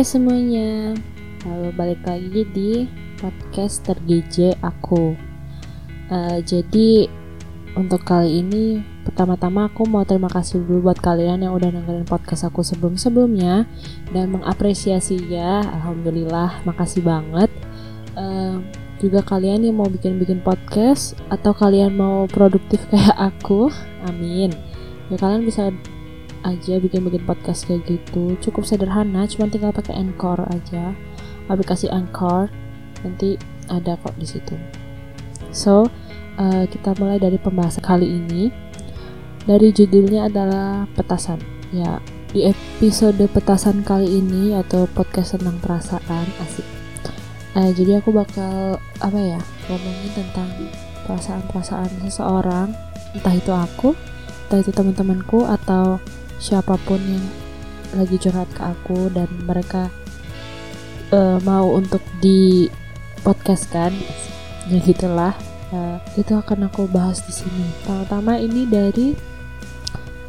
[0.00, 0.96] Hai semuanya,
[1.44, 2.88] Halo, balik lagi di
[3.20, 5.12] podcast tergj aku.
[6.08, 7.04] Uh, jadi
[7.76, 12.48] untuk kali ini pertama-tama aku mau terima kasih dulu buat kalian yang udah dengerin podcast
[12.48, 13.68] aku sebelum-sebelumnya
[14.16, 15.68] dan mengapresiasinya.
[15.68, 17.52] Alhamdulillah, makasih banget.
[18.16, 18.64] Uh,
[19.04, 23.68] juga kalian yang mau bikin-bikin podcast atau kalian mau produktif kayak aku,
[24.08, 24.48] amin.
[25.12, 25.68] Ya kalian bisa
[26.46, 28.36] aja bikin-bikin podcast kayak gitu.
[28.40, 30.96] Cukup sederhana, cuma tinggal pakai Anchor aja
[31.50, 32.46] aplikasi Anchor
[33.02, 33.34] nanti
[33.66, 34.54] ada kok di situ.
[35.50, 35.90] So,
[36.38, 38.54] uh, kita mulai dari pembahasan kali ini.
[39.44, 41.42] Dari judulnya adalah petasan.
[41.74, 41.98] Ya,
[42.30, 46.66] di episode petasan kali ini atau podcast tentang perasaan asik.
[47.58, 50.46] Uh, jadi aku bakal apa ya ngomongin tentang
[51.08, 52.70] perasaan-perasaan seseorang,
[53.18, 53.98] entah itu aku,
[54.46, 55.98] entah itu teman-temanku atau
[56.40, 57.26] siapa pun yang
[57.94, 59.92] lagi curhat ke aku dan mereka
[61.12, 62.66] uh, mau untuk di
[63.20, 63.92] podcast kan
[64.72, 65.36] ya gitulah.
[65.70, 67.62] Uh, itu akan aku bahas di sini.
[67.86, 69.14] Pertama ini dari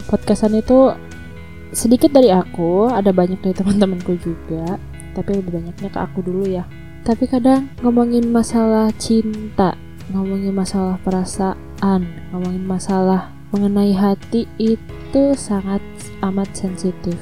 [0.06, 0.94] podcastan itu
[1.74, 4.76] sedikit dari aku ada banyak dari teman-temanku juga
[5.16, 6.68] tapi lebih banyaknya ke aku dulu ya.
[7.02, 9.74] Tapi kadang ngomongin masalah cinta
[10.12, 12.04] ngomongin masalah perasaan
[12.36, 15.01] ngomongin masalah mengenai hati itu
[15.36, 15.84] sangat
[16.24, 17.18] amat sensitif.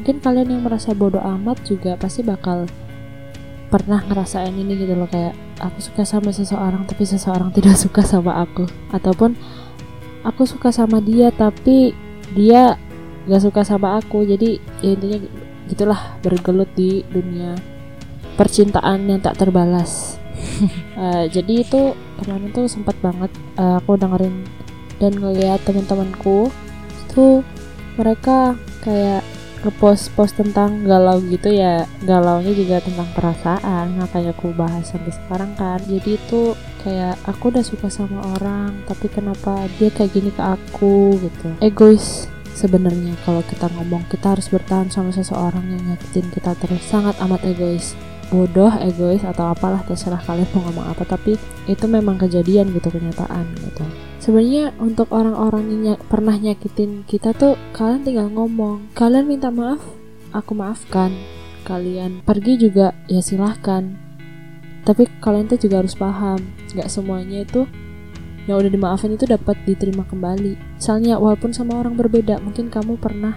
[0.00, 2.66] Mungkin kalian yang merasa bodoh amat juga pasti bakal
[3.72, 5.32] pernah ngerasain ini gitu loh kayak
[5.62, 8.66] aku suka sama seseorang tapi seseorang tidak suka sama aku.
[8.90, 9.36] Ataupun
[10.24, 11.94] aku suka sama dia tapi
[12.32, 12.76] dia
[13.28, 14.24] gak suka sama aku.
[14.24, 15.18] Jadi ya intinya
[15.70, 17.54] gitulah bergelut di dunia
[18.34, 20.16] percintaan yang tak terbalas.
[20.98, 24.42] Uh, jadi itu kemarin tuh sempat banget uh, aku dengerin
[24.98, 26.50] dan ngeliat teman-temanku
[27.12, 27.44] itu
[28.00, 29.20] mereka kayak
[29.62, 35.78] ngepost-post tentang galau gitu ya galaunya juga tentang perasaan makanya aku bahas sampai sekarang kan.
[35.86, 41.14] Jadi itu kayak aku udah suka sama orang tapi kenapa dia kayak gini ke aku
[41.20, 41.48] gitu.
[41.62, 42.26] Egois
[42.58, 46.82] sebenarnya kalau kita ngomong kita harus bertahan sama seseorang yang nyakitin kita terus.
[46.82, 47.94] Sangat amat egois.
[48.32, 51.36] Bodoh, egois atau apalah terserah kalian mau ngomong apa tapi
[51.68, 53.84] itu memang kejadian gitu kenyataan gitu
[54.22, 59.82] sebenarnya untuk orang-orang yang pernah nyakitin kita tuh kalian tinggal ngomong kalian minta maaf
[60.30, 61.10] aku maafkan.
[61.66, 63.98] Kalian pergi juga ya silahkan.
[64.86, 66.38] Tapi kalian tuh juga harus paham
[66.70, 67.66] nggak semuanya itu
[68.46, 70.78] yang udah dimaafin itu dapat diterima kembali.
[70.78, 73.34] Misalnya walaupun sama orang berbeda mungkin kamu pernah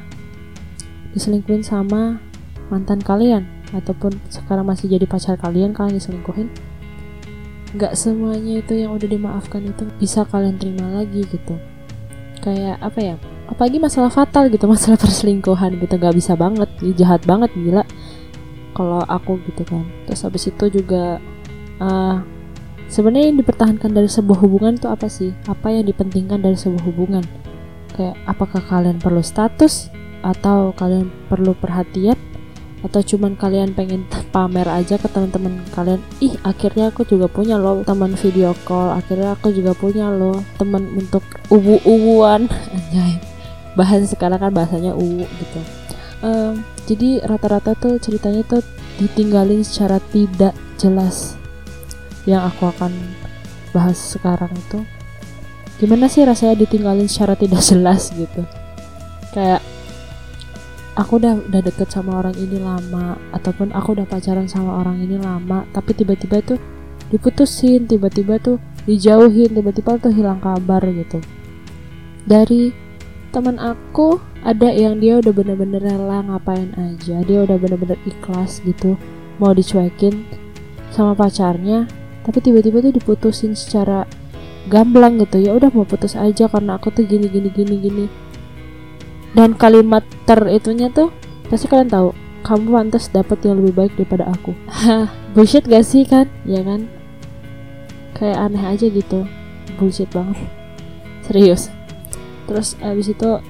[1.17, 2.21] diselingkuhin sama
[2.69, 6.49] mantan kalian ataupun sekarang masih jadi pacar kalian kalian diselingkuhin
[7.75, 11.55] nggak semuanya itu yang udah dimaafkan itu bisa kalian terima lagi gitu.
[12.39, 13.15] Kayak apa ya?
[13.51, 17.83] Apalagi masalah fatal gitu masalah perselingkuhan gitu nggak bisa banget jahat banget gila.
[18.75, 19.83] Kalau aku gitu kan.
[20.07, 21.19] Terus habis itu juga
[21.79, 22.19] uh,
[22.87, 25.31] sebenarnya yang dipertahankan dari sebuah hubungan itu apa sih?
[25.47, 27.23] Apa yang dipentingkan dari sebuah hubungan?
[27.95, 29.87] Kayak apakah kalian perlu status
[30.25, 32.17] atau kalian perlu perhatian
[32.85, 37.81] atau cuman kalian pengen pamer aja ke teman-teman kalian ih akhirnya aku juga punya loh
[37.81, 42.45] teman video call akhirnya aku juga punya loh teman untuk ubu-ubuan
[42.77, 43.17] anjay
[43.75, 45.59] bahan sekarang kan bahasanya ubu gitu.
[46.23, 48.63] Um, jadi rata-rata tuh ceritanya tuh
[48.97, 51.35] ditinggalin secara tidak jelas.
[52.25, 52.91] Yang aku akan
[53.75, 54.81] bahas sekarang itu
[55.75, 58.41] gimana sih rasanya ditinggalin secara tidak jelas gitu?
[59.35, 59.61] Kayak
[60.95, 65.19] aku udah udah deket sama orang ini lama ataupun aku udah pacaran sama orang ini
[65.19, 66.59] lama tapi tiba-tiba tuh
[67.11, 68.57] diputusin tiba-tiba tuh
[68.87, 71.19] dijauhin tiba-tiba tuh hilang kabar gitu.
[72.25, 72.73] Dari
[73.35, 74.17] teman aku
[74.47, 78.95] ada yang dia udah bener-bener rela ngapain aja dia udah bener-bener ikhlas gitu
[79.43, 80.23] mau dicuekin
[80.95, 81.83] sama pacarnya
[82.23, 84.07] tapi tiba-tiba tuh diputusin secara
[84.71, 88.05] gamblang gitu ya udah mau putus aja karena aku tuh gini gini gini gini
[89.35, 91.11] dan kalimat ter itunya tuh
[91.51, 92.15] pasti kalian tahu
[92.45, 94.55] kamu pantas dapat yang lebih baik daripada aku.
[95.35, 96.29] Bullshit gak sih kan?
[96.45, 96.87] Ya kan?
[98.15, 99.27] Kayak aneh aja gitu.
[99.75, 100.39] Bullshit banget.
[101.27, 101.73] Serius.
[102.45, 103.41] Terus abis itu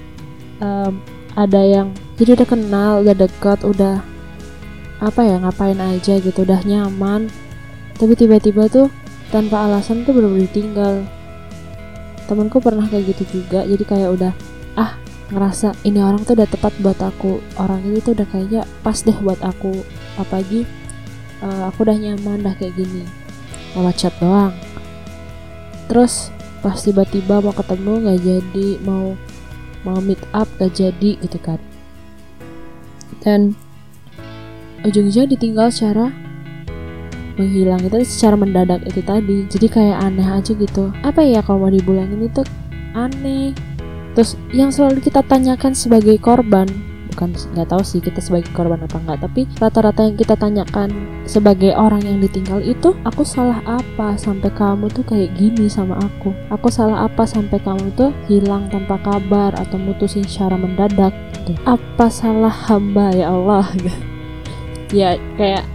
[0.64, 0.92] um,
[1.36, 4.00] ada yang jadi udah kenal udah dekat udah
[4.96, 7.28] apa ya ngapain aja gitu udah nyaman.
[8.00, 8.88] Tapi tiba-tiba tuh
[9.28, 11.04] tanpa alasan tuh bener-bener tinggal
[12.26, 14.32] temanku pernah kayak gitu juga jadi kayak udah
[14.74, 17.42] ah ngerasa ini orang tuh udah tepat buat aku.
[17.58, 19.82] Orang ini tuh udah kayaknya pas deh buat aku.
[20.18, 20.62] Apalagi
[21.42, 23.02] uh, aku udah nyaman dah kayak gini.
[23.74, 24.54] Lewat chat doang.
[25.90, 26.30] Terus
[26.62, 29.14] pas tiba-tiba mau ketemu nggak jadi mau
[29.86, 31.62] mau meet up gak jadi gitu kan.
[33.22, 33.54] Dan
[34.82, 36.10] ujung-ujungnya ditinggal secara
[37.38, 37.82] menghilang.
[37.86, 39.46] Itu secara mendadak itu tadi.
[39.46, 40.90] Jadi kayak aneh aja gitu.
[41.06, 42.42] Apa ya kalau mau dibulangin itu?
[42.98, 43.54] Aneh
[44.16, 46.64] terus yang selalu kita tanyakan sebagai korban
[47.12, 50.88] bukan nggak tahu sih kita sebagai korban apa enggak tapi rata-rata yang kita tanyakan
[51.24, 56.30] sebagai orang yang ditinggal itu aku salah apa sampai kamu tuh kayak gini sama aku?
[56.54, 61.10] Aku salah apa sampai kamu tuh hilang tanpa kabar atau mutusin secara mendadak?
[61.48, 61.58] Gitu.
[61.66, 63.66] Apa salah hamba ya Allah?
[64.94, 65.66] Ya kayak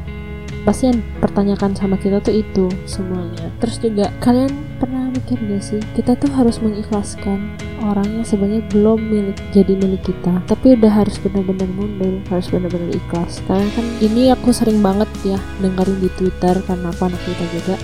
[0.63, 3.51] pasti yang pertanyakan sama kita tuh itu semuanya.
[3.59, 5.81] Terus juga kalian pernah mikir gak sih?
[5.93, 10.41] Kita tuh harus mengikhlaskan orang yang sebenarnya belum milik jadi milik kita.
[10.47, 13.43] Tapi udah harus benar-benar mundur harus benar-benar ikhlas.
[13.45, 17.75] Karena kan ini aku sering banget ya dengerin di twitter karena aku anak kita juga.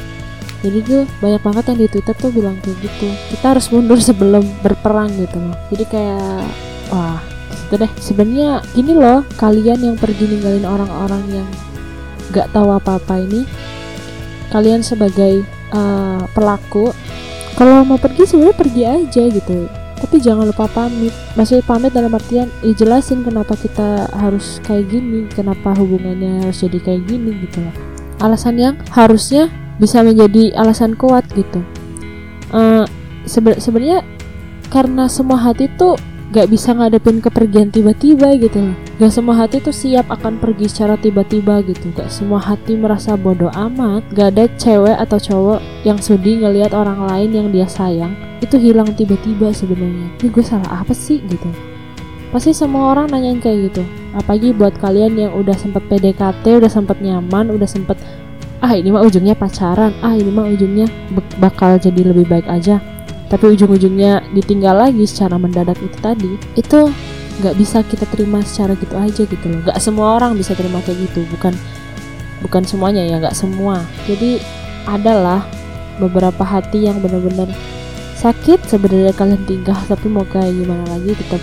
[0.65, 3.07] Jadi tuh banyak banget yang di twitter tuh bilang kayak gitu.
[3.35, 5.57] Kita harus mundur sebelum berperang gitu loh.
[5.69, 6.47] Jadi kayak
[6.89, 7.21] wah
[7.67, 7.91] gitu deh.
[7.99, 11.49] Sebenarnya gini loh kalian yang pergi ninggalin orang-orang yang
[12.31, 13.47] gak tahu apa-apa ini
[14.51, 16.91] kalian sebagai uh, pelaku
[17.57, 19.67] kalau mau pergi sebenarnya pergi aja gitu.
[19.97, 21.09] Tapi jangan lupa pamit.
[21.33, 27.01] Maksudnya pamit dalam artian ya kenapa kita harus kayak gini kenapa hubungannya harus jadi kayak
[27.09, 31.61] gini gitu loh alasan yang harusnya bisa menjadi alasan kuat gitu.
[32.49, 32.85] Uh,
[33.29, 34.01] sebenarnya
[34.73, 38.77] karena semua hati tuh gak bisa ngadepin kepergian tiba-tiba gitu loh.
[38.99, 41.93] Gak semua hati tuh siap akan pergi secara tiba-tiba gitu.
[41.95, 44.03] Gak semua hati merasa bodoh amat.
[44.11, 48.11] Gak ada cewek atau cowok yang sudi ngelihat orang lain yang dia sayang.
[48.43, 50.07] Itu hilang tiba-tiba sebenarnya.
[50.19, 51.47] Ini gue salah apa sih gitu.
[52.27, 53.83] Pasti semua orang nanyain kayak gitu.
[54.11, 57.95] Apalagi buat kalian yang udah sempet PDKT, udah sempet nyaman, udah sempet
[58.57, 60.89] Ah ini mah ujungnya pacaran, ah ini mah ujungnya
[61.37, 62.81] bakal jadi lebih baik aja
[63.27, 66.31] tapi ujung-ujungnya ditinggal lagi secara mendadak itu tadi.
[66.55, 66.91] Itu
[67.37, 69.59] nggak bisa kita terima secara gitu aja gitu loh.
[69.67, 71.27] Nggak semua orang bisa terima kayak gitu.
[71.35, 71.53] Bukan
[72.41, 73.83] bukan semuanya ya nggak semua.
[74.07, 74.39] Jadi
[74.87, 75.43] adalah
[75.99, 77.51] beberapa hati yang benar-benar
[78.17, 81.41] sakit sebenarnya kalian tinggal tapi mau kayak gimana lagi tetap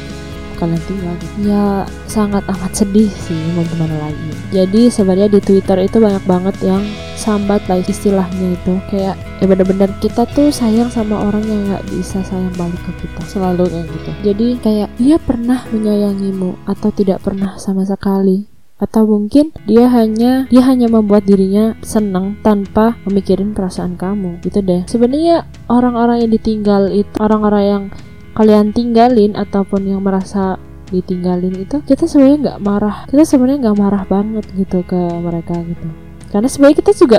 [0.56, 1.50] kalian tinggal gitu.
[1.50, 4.30] ya sangat amat sedih sih mau gimana lagi.
[4.54, 6.82] Jadi sebenarnya di Twitter itu banyak banget yang
[7.18, 8.74] sambat lah istilahnya itu.
[8.90, 13.20] Kayak ya bener-bener kita tuh sayang sama orang yang nggak bisa sayang balik ke kita.
[13.26, 14.10] Selalu kayak gitu.
[14.22, 18.46] Jadi kayak dia pernah menyayangimu atau tidak pernah sama sekali?
[18.74, 24.42] Atau mungkin dia hanya dia hanya membuat dirinya senang tanpa memikirin perasaan kamu.
[24.42, 24.82] Gitu deh.
[24.90, 27.84] Sebenarnya orang-orang yang ditinggal itu orang-orang yang
[28.34, 30.58] kalian tinggalin ataupun yang merasa
[30.92, 32.96] ditinggalin itu kita sebenarnya nggak marah.
[33.08, 35.88] Kita sebenarnya nggak marah banget gitu ke mereka gitu.
[36.30, 37.18] Karena sebenarnya kita juga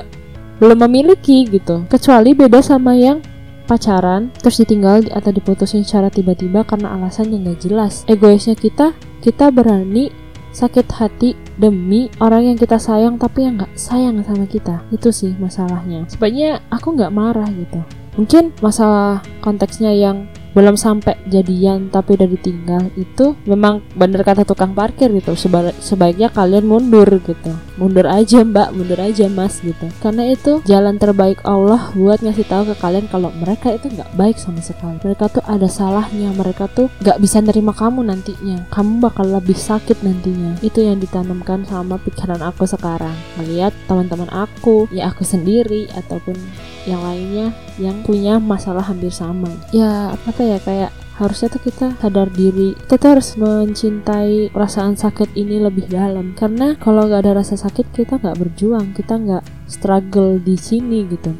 [0.59, 1.83] belum memiliki gitu.
[1.87, 3.19] Kecuali beda sama yang
[3.65, 8.05] pacaran terus ditinggal atau diputusin secara tiba-tiba karena alasan yang gak jelas.
[8.05, 8.93] Egoisnya kita
[9.25, 10.13] kita berani
[10.55, 14.85] sakit hati demi orang yang kita sayang tapi yang gak sayang sama kita.
[14.93, 16.05] Itu sih masalahnya.
[16.07, 17.81] Sebenarnya aku nggak marah gitu.
[18.15, 22.83] Mungkin masalah konteksnya yang belum sampai jadian tapi udah ditinggal.
[22.95, 25.35] Itu memang bener kata tukang parkir gitu.
[25.35, 27.51] Seba sebaiknya kalian mundur gitu.
[27.75, 28.71] Mundur aja mbak.
[28.71, 29.91] Mundur aja mas gitu.
[29.99, 34.39] Karena itu jalan terbaik Allah buat ngasih tahu ke kalian kalau mereka itu nggak baik
[34.39, 34.95] sama sekali.
[35.03, 36.31] Mereka tuh ada salahnya.
[36.31, 38.63] Mereka tuh nggak bisa nerima kamu nantinya.
[38.71, 40.55] Kamu bakal lebih sakit nantinya.
[40.63, 43.13] Itu yang ditanamkan sama pikiran aku sekarang.
[43.35, 46.39] Melihat teman-teman aku ya aku sendiri ataupun
[46.85, 47.51] yang lainnya
[47.81, 49.49] yang punya masalah hampir sama.
[49.73, 52.75] Ya apa ya kayak harusnya tuh kita sadar diri.
[52.75, 56.35] Kita tuh harus mencintai perasaan sakit ini lebih dalam.
[56.37, 58.93] Karena kalau nggak ada rasa sakit kita nggak berjuang.
[58.93, 61.33] Kita nggak struggle di sini gitu.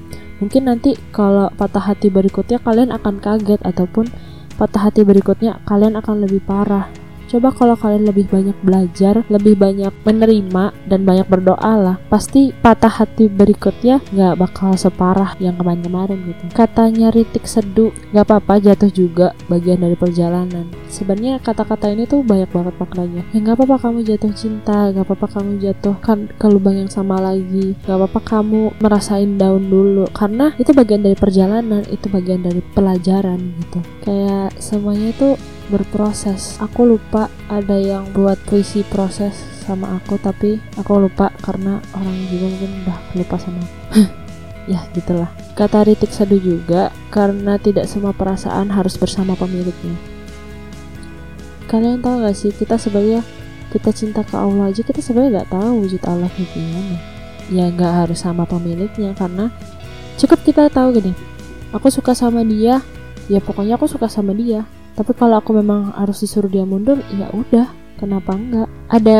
[0.44, 4.12] Mungkin nanti kalau patah hati berikutnya kalian akan kaget ataupun
[4.60, 6.88] patah hati berikutnya kalian akan lebih parah
[7.36, 12.88] Coba kalau kalian lebih banyak belajar, lebih banyak menerima dan banyak berdoa lah, pasti patah
[12.88, 16.56] hati berikutnya nggak bakal separah yang kemarin-kemarin gitu.
[16.56, 20.72] Katanya Ritik Seduh, nggak apa-apa jatuh juga bagian dari perjalanan.
[20.88, 23.27] Sebenarnya kata-kata ini tuh banyak banget maknanya.
[23.36, 27.20] Ya nggak apa-apa kamu jatuh cinta, nggak apa-apa kamu jatuh kan ke lubang yang sama
[27.20, 32.63] lagi, nggak apa-apa kamu merasain daun dulu, karena itu bagian dari perjalanan, itu bagian dari
[32.72, 33.84] pelajaran gitu.
[34.08, 35.36] Kayak semuanya tuh
[35.69, 36.57] berproses.
[36.62, 39.34] Aku lupa ada yang buat puisi proses
[39.65, 43.62] sama aku tapi aku lupa karena orang juga mungkin udah lupa sama
[44.72, 45.29] ya gitulah.
[45.57, 49.95] Kata Ritik Sadu juga karena tidak semua perasaan harus bersama pemiliknya.
[51.65, 53.25] Kalian tahu gak sih kita sebagai
[53.74, 56.98] kita cinta ke Allah aja kita sebenarnya nggak tahu wujud Allah gimana.
[57.50, 59.50] Ya nggak harus sama pemiliknya karena
[60.15, 61.12] cukup kita tahu gini
[61.75, 62.79] aku suka sama dia
[63.27, 64.63] ya pokoknya aku suka sama dia
[64.96, 67.68] tapi kalau aku memang harus disuruh dia mundur ya udah.
[67.96, 68.68] Kenapa enggak?
[68.92, 69.20] Ada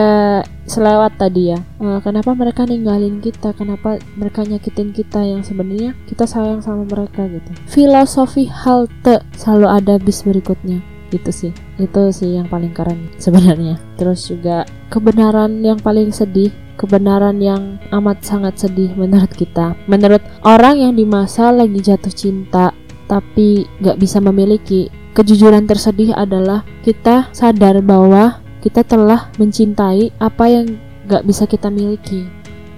[0.67, 1.60] selewat tadi ya.
[1.79, 3.55] Uh, kenapa mereka ninggalin kita?
[3.55, 5.96] Kenapa mereka nyakitin kita yang sebenarnya?
[6.12, 7.55] Kita sayang sama mereka gitu.
[7.72, 10.84] Filosofi halte selalu ada bis berikutnya.
[11.08, 11.51] Gitu sih.
[11.79, 13.79] Itu sih yang paling keren sebenarnya.
[13.96, 16.51] Terus juga kebenaran yang paling sedih.
[16.75, 19.79] Kebenaran yang amat sangat sedih menurut kita.
[19.88, 22.75] Menurut orang yang di masa lagi jatuh cinta
[23.08, 30.75] tapi gak bisa memiliki kejujuran tersedih adalah kita sadar bahwa kita telah mencintai apa yang
[31.07, 32.27] gak bisa kita miliki.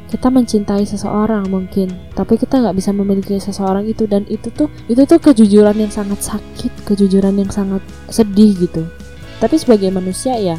[0.08, 5.04] Kita mencintai seseorang mungkin, tapi kita gak bisa memiliki seseorang itu dan itu tuh itu
[5.04, 8.88] tuh kejujuran yang sangat sakit, kejujuran yang sangat sedih gitu.
[9.42, 10.56] Tapi sebagai manusia ya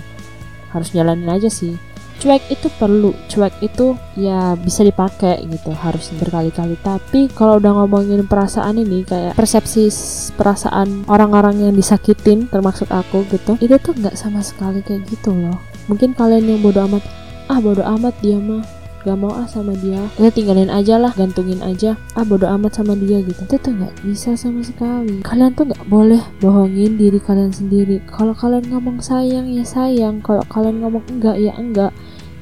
[0.75, 1.80] harus jalanin aja sih
[2.18, 6.75] cuek itu perlu cuek itu ya bisa dipakai gitu harus berkali-kali.
[6.82, 9.88] Tapi kalau udah ngomongin perasaan ini kayak persepsi
[10.34, 15.58] perasaan orang-orang yang disakitin termasuk aku gitu itu tuh nggak sama sekali kayak gitu loh.
[15.87, 17.02] Mungkin kalian yang bodoh amat
[17.48, 20.00] ah bodoh amat dia mah gak mau ah sama dia.
[20.19, 21.95] Ya tinggalin aja lah gantungin aja.
[22.19, 23.38] Ah bodoh amat sama dia gitu.
[23.45, 25.23] Itu tuh nggak bisa sama sekali.
[25.23, 28.02] Kalian tuh nggak boleh bohongin diri kalian sendiri.
[28.11, 30.23] Kalau kalian ngomong sayang ya sayang.
[30.23, 31.93] Kalau kalian ngomong enggak ya enggak.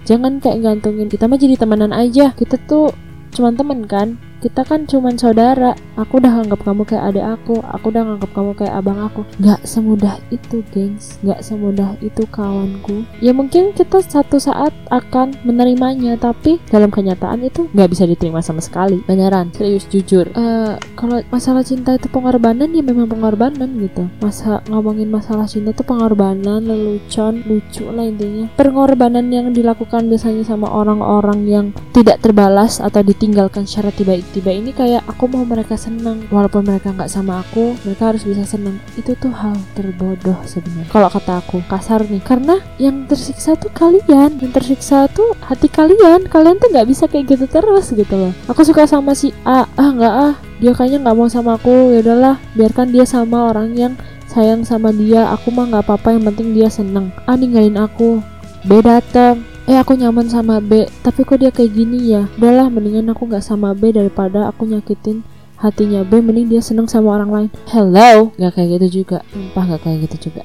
[0.06, 1.10] Jangan kayak gantungin.
[1.10, 2.32] Kita mah jadi temenan aja.
[2.32, 2.94] Kita tuh
[3.36, 5.72] cuman temen kan kita kan cuman saudara.
[5.96, 7.56] Aku udah anggap kamu kayak adik aku.
[7.64, 9.24] Aku udah anggap kamu kayak abang aku.
[9.40, 11.16] Nggak semudah itu gengs.
[11.24, 13.08] Nggak semudah itu kawanku.
[13.24, 18.60] Ya mungkin kita satu saat akan menerimanya tapi dalam kenyataan itu nggak bisa diterima sama
[18.60, 19.00] sekali.
[19.08, 20.28] Beneran serius jujur.
[20.36, 24.04] Uh, kalau masalah cinta itu pengorbanan ya memang pengorbanan gitu.
[24.20, 28.52] Masa ngomongin masalah cinta itu pengorbanan lelucon lucu lah intinya.
[28.60, 31.66] Pengorbanan yang dilakukan biasanya sama orang-orang yang
[31.96, 36.24] tidak terbalas atau ditinggalkan secara tiba tiba ini kayak aku mau mereka senang.
[36.32, 38.78] Walaupun mereka nggak sama aku mereka harus bisa senang.
[38.98, 40.90] Itu tuh hal terbodoh sebenarnya.
[40.90, 42.22] Kalau kata aku kasar nih.
[42.22, 44.38] Karena yang tersiksa tuh kalian.
[44.40, 46.26] Yang tersiksa tuh hati kalian.
[46.26, 48.32] Kalian tuh nggak bisa kayak gitu terus gitu loh.
[48.50, 49.68] Aku suka sama si A.
[49.76, 50.34] Ah nggak ah.
[50.58, 51.92] Dia kayaknya nggak mau sama aku.
[51.92, 53.92] Ya udahlah biarkan dia sama orang yang
[54.28, 55.30] sayang sama dia.
[55.32, 58.20] Aku mah nggak apa-apa yang penting dia seneng ah ninggalin aku.
[58.66, 62.30] B datang eh aku nyaman sama B tapi kok dia kayak gini ya?
[62.38, 65.26] Udahlah mendingan aku nggak sama B daripada aku nyakitin
[65.58, 66.22] hatinya B.
[66.22, 67.48] Mending dia seneng sama orang lain.
[67.66, 68.30] Hello?
[68.38, 69.18] Nggak kayak gitu juga.
[69.34, 70.42] Sumpah nggak kayak gitu juga.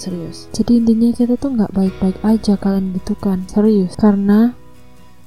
[0.00, 0.48] Serius.
[0.50, 3.44] Jadi intinya kita tuh nggak baik-baik aja kalian gitu kan?
[3.46, 3.94] Serius.
[4.00, 4.56] Karena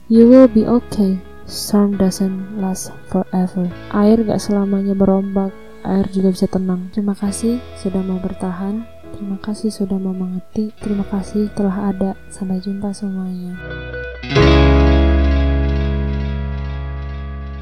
[0.10, 1.22] you will be okay.
[1.48, 3.72] Storm doesn't last forever.
[3.96, 5.56] Air gak selamanya berombak.
[5.88, 6.92] Air juga bisa tenang.
[6.92, 8.84] Terima kasih sudah mau bertahan
[9.14, 10.74] Terima kasih sudah mau mengerti.
[10.82, 12.12] Terima kasih telah ada.
[12.28, 13.56] Sampai jumpa semuanya.